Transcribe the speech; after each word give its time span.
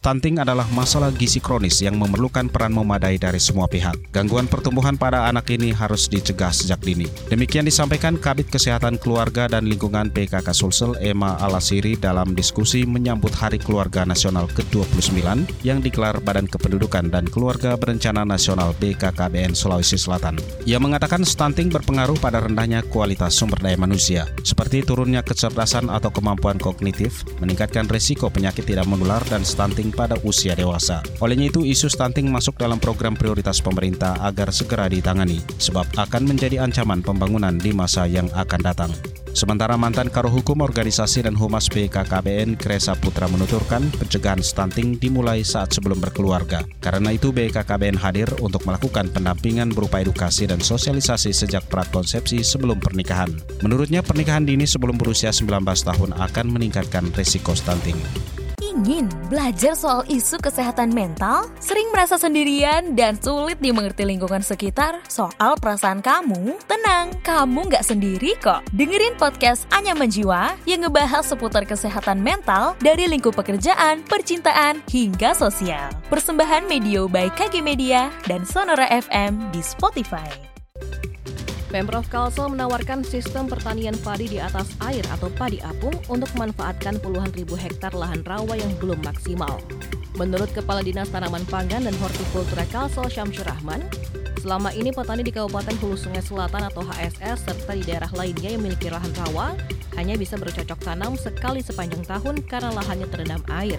Stunting 0.00 0.40
adalah 0.40 0.64
masalah 0.72 1.12
gizi 1.12 1.44
kronis 1.44 1.84
yang 1.84 2.00
memerlukan 2.00 2.48
peran 2.48 2.72
memadai 2.72 3.20
dari 3.20 3.36
semua 3.36 3.68
pihak. 3.68 4.00
Gangguan 4.16 4.48
pertumbuhan 4.48 4.96
pada 4.96 5.28
anak 5.28 5.52
ini 5.52 5.76
harus 5.76 6.08
dicegah 6.08 6.48
sejak 6.48 6.80
dini. 6.80 7.04
Demikian 7.28 7.68
disampaikan 7.68 8.16
Kabit 8.16 8.48
Kesehatan 8.48 8.96
Keluarga 8.96 9.44
dan 9.44 9.68
Lingkungan 9.68 10.08
PKK 10.08 10.56
Sulsel 10.56 10.96
Emma 11.04 11.36
Alasiri 11.36 12.00
dalam 12.00 12.32
diskusi 12.32 12.88
menyambut 12.88 13.28
Hari 13.28 13.60
Keluarga 13.60 14.08
Nasional 14.08 14.48
ke-29 14.48 15.20
yang 15.68 15.84
digelar 15.84 16.16
Badan 16.24 16.48
Kependudukan 16.48 17.12
dan 17.12 17.28
Keluarga 17.28 17.76
Berencana 17.76 18.24
Nasional 18.24 18.72
BKKBN 18.80 19.52
Sulawesi 19.52 20.00
Selatan. 20.00 20.40
Ia 20.64 20.80
mengatakan 20.80 21.28
stunting 21.28 21.68
berpengaruh 21.68 22.16
pada 22.16 22.40
rendahnya 22.40 22.80
kualitas 22.88 23.36
sumber 23.36 23.60
daya 23.60 23.76
manusia, 23.76 24.24
seperti 24.48 24.80
turunnya 24.80 25.20
kecerdasan 25.20 25.92
atau 25.92 26.08
kemampuan 26.08 26.56
kognitif, 26.56 27.20
meningkatkan 27.44 27.84
risiko 27.84 28.32
penyakit 28.32 28.64
tidak 28.64 28.88
menular 28.88 29.20
dan 29.28 29.44
stunting 29.44 29.89
pada 29.92 30.16
usia 30.22 30.54
dewasa. 30.54 31.02
Olehnya 31.20 31.50
itu, 31.52 31.66
isu 31.66 31.90
stunting 31.90 32.30
masuk 32.30 32.56
dalam 32.56 32.78
program 32.78 33.14
prioritas 33.14 33.60
pemerintah 33.60 34.16
agar 34.24 34.50
segera 34.50 34.86
ditangani, 34.90 35.42
sebab 35.60 35.86
akan 35.94 36.22
menjadi 36.24 36.62
ancaman 36.62 37.02
pembangunan 37.02 37.54
di 37.58 37.74
masa 37.74 38.06
yang 38.06 38.30
akan 38.32 38.60
datang. 38.62 38.92
Sementara 39.30 39.78
mantan 39.78 40.10
Karo 40.10 40.26
Hukum 40.26 40.58
Organisasi 40.58 41.22
dan 41.22 41.38
Humas 41.38 41.70
BKKBN 41.70 42.58
Kresa 42.58 42.98
Putra 42.98 43.30
menuturkan 43.30 43.86
pencegahan 43.94 44.42
stunting 44.42 44.98
dimulai 44.98 45.46
saat 45.46 45.70
sebelum 45.70 46.02
berkeluarga. 46.02 46.66
Karena 46.82 47.14
itu 47.14 47.30
BKKBN 47.30 47.94
hadir 48.02 48.26
untuk 48.42 48.66
melakukan 48.66 49.06
pendampingan 49.14 49.70
berupa 49.70 50.02
edukasi 50.02 50.50
dan 50.50 50.58
sosialisasi 50.58 51.30
sejak 51.30 51.62
prakonsepsi 51.70 52.42
sebelum 52.42 52.82
pernikahan. 52.82 53.30
Menurutnya 53.62 54.02
pernikahan 54.02 54.42
dini 54.42 54.66
sebelum 54.66 54.98
berusia 54.98 55.30
19 55.30 55.62
tahun 55.62 56.10
akan 56.18 56.46
meningkatkan 56.50 57.14
risiko 57.14 57.54
stunting 57.54 57.96
ingin 58.70 59.10
belajar 59.26 59.74
soal 59.74 60.06
isu 60.06 60.38
kesehatan 60.38 60.94
mental, 60.94 61.50
sering 61.58 61.90
merasa 61.90 62.14
sendirian 62.14 62.94
dan 62.94 63.18
sulit 63.18 63.58
dimengerti 63.58 64.06
lingkungan 64.06 64.40
sekitar 64.40 65.02
soal 65.10 65.58
perasaan 65.58 65.98
kamu, 65.98 66.54
tenang, 66.70 67.10
kamu 67.26 67.66
nggak 67.66 67.82
sendiri 67.82 68.38
kok. 68.38 68.62
Dengerin 68.70 69.18
podcast 69.18 69.66
Anya 69.74 69.98
Menjiwa 69.98 70.54
yang 70.64 70.86
ngebahas 70.86 71.26
seputar 71.26 71.66
kesehatan 71.66 72.22
mental 72.22 72.78
dari 72.78 73.10
lingkup 73.10 73.34
pekerjaan, 73.34 74.06
percintaan, 74.06 74.78
hingga 74.86 75.34
sosial. 75.34 75.90
Persembahan 76.06 76.70
Medio 76.70 77.10
by 77.10 77.26
KG 77.34 77.58
Media 77.58 78.08
dan 78.30 78.46
Sonora 78.46 78.86
FM 78.86 79.50
di 79.50 79.60
Spotify. 79.60 80.59
Pemprov 81.70 82.02
Kalsel 82.10 82.50
menawarkan 82.50 83.06
sistem 83.06 83.46
pertanian 83.46 83.94
padi 84.02 84.26
di 84.26 84.42
atas 84.42 84.74
air 84.82 85.06
atau 85.14 85.30
padi 85.30 85.62
apung 85.62 85.94
untuk 86.10 86.26
memanfaatkan 86.34 86.98
puluhan 86.98 87.30
ribu 87.30 87.54
hektar 87.54 87.94
lahan 87.94 88.26
rawa 88.26 88.58
yang 88.58 88.74
belum 88.82 88.98
maksimal. 89.06 89.62
Menurut 90.18 90.50
Kepala 90.50 90.82
Dinas 90.82 91.14
Tanaman 91.14 91.46
Pangan 91.46 91.86
dan 91.86 91.94
Hortikultura 92.02 92.66
Kalsel 92.74 93.06
Syamsur 93.06 93.46
Rahman, 93.46 93.86
selama 94.42 94.74
ini 94.74 94.90
petani 94.90 95.22
di 95.22 95.30
Kabupaten 95.30 95.78
Hulu 95.78 95.94
Sungai 95.94 96.26
Selatan 96.26 96.66
atau 96.66 96.82
HSS 96.82 97.46
serta 97.46 97.72
di 97.78 97.86
daerah 97.86 98.10
lainnya 98.18 98.50
yang 98.50 98.66
memiliki 98.66 98.90
lahan 98.90 99.14
rawa 99.22 99.54
hanya 99.94 100.18
bisa 100.18 100.34
bercocok 100.34 100.82
tanam 100.82 101.14
sekali 101.14 101.62
sepanjang 101.62 102.02
tahun 102.02 102.42
karena 102.50 102.74
lahannya 102.74 103.06
terendam 103.06 103.46
air. 103.46 103.78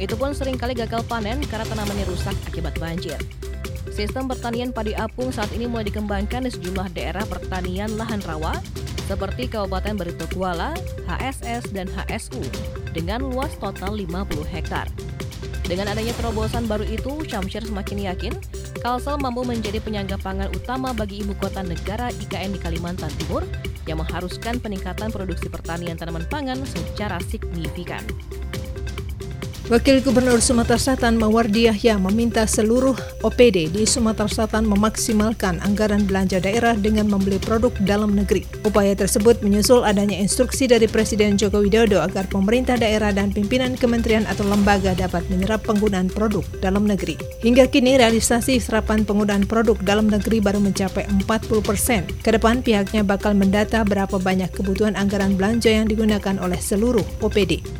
Itu 0.00 0.16
pun 0.16 0.32
sering 0.32 0.56
kali 0.56 0.72
gagal 0.72 1.04
panen 1.04 1.44
karena 1.44 1.68
tanamannya 1.68 2.08
rusak 2.08 2.32
akibat 2.48 2.80
banjir. 2.80 3.20
Sistem 4.00 4.32
pertanian 4.32 4.72
padi 4.72 4.96
apung 4.96 5.28
saat 5.28 5.52
ini 5.52 5.68
mulai 5.68 5.84
dikembangkan 5.84 6.48
di 6.48 6.50
sejumlah 6.56 6.96
daerah 6.96 7.20
pertanian 7.28 8.00
lahan 8.00 8.24
rawa 8.24 8.56
seperti 9.04 9.44
Kabupaten 9.44 9.92
Barito 9.92 10.24
Kuala, 10.32 10.72
HSS, 11.04 11.68
dan 11.76 11.84
HSU 11.84 12.40
dengan 12.96 13.28
luas 13.28 13.52
total 13.60 13.92
50 14.00 14.24
hektar. 14.48 14.88
Dengan 15.68 15.92
adanya 15.92 16.16
terobosan 16.16 16.64
baru 16.64 16.88
itu, 16.88 17.28
Syamsir 17.28 17.60
semakin 17.60 18.08
yakin 18.08 18.32
Kalsel 18.80 19.20
mampu 19.20 19.44
menjadi 19.44 19.84
penyangga 19.84 20.16
pangan 20.16 20.48
utama 20.56 20.96
bagi 20.96 21.20
ibu 21.20 21.36
kota 21.36 21.60
negara 21.60 22.08
IKN 22.08 22.56
di 22.56 22.60
Kalimantan 22.64 23.12
Timur 23.20 23.44
yang 23.84 24.00
mengharuskan 24.00 24.64
peningkatan 24.64 25.12
produksi 25.12 25.52
pertanian 25.52 26.00
tanaman 26.00 26.24
pangan 26.32 26.64
secara 26.64 27.20
signifikan. 27.28 28.00
Wakil 29.70 30.02
Gubernur 30.02 30.42
Sumatera 30.42 30.74
Selatan 30.74 31.14
Mawardi 31.14 31.70
Yahya 31.70 31.94
meminta 31.94 32.42
seluruh 32.42 32.98
OPD 33.22 33.70
di 33.70 33.86
Sumatera 33.86 34.26
Selatan 34.26 34.66
memaksimalkan 34.66 35.62
anggaran 35.62 36.10
belanja 36.10 36.42
daerah 36.42 36.74
dengan 36.74 37.06
membeli 37.06 37.38
produk 37.38 37.70
dalam 37.86 38.18
negeri. 38.18 38.42
Upaya 38.66 38.98
tersebut 38.98 39.38
menyusul 39.46 39.86
adanya 39.86 40.18
instruksi 40.18 40.66
dari 40.66 40.90
Presiden 40.90 41.38
Joko 41.38 41.62
Widodo 41.62 42.02
agar 42.02 42.26
pemerintah 42.26 42.82
daerah 42.82 43.14
dan 43.14 43.30
pimpinan 43.30 43.78
kementerian 43.78 44.26
atau 44.26 44.42
lembaga 44.42 44.90
dapat 44.90 45.22
menyerap 45.30 45.62
penggunaan 45.62 46.10
produk 46.10 46.42
dalam 46.58 46.90
negeri. 46.90 47.14
Hingga 47.38 47.70
kini 47.70 47.94
realisasi 47.94 48.58
serapan 48.58 49.06
penggunaan 49.06 49.46
produk 49.46 49.78
dalam 49.86 50.10
negeri 50.10 50.42
baru 50.42 50.58
mencapai 50.58 51.06
40 51.06 51.62
persen. 51.62 52.10
Ke 52.26 52.34
depan 52.34 52.58
pihaknya 52.66 53.06
bakal 53.06 53.38
mendata 53.38 53.86
berapa 53.86 54.18
banyak 54.18 54.50
kebutuhan 54.50 54.98
anggaran 54.98 55.38
belanja 55.38 55.70
yang 55.70 55.86
digunakan 55.86 56.42
oleh 56.42 56.58
seluruh 56.58 57.06
OPD. 57.22 57.79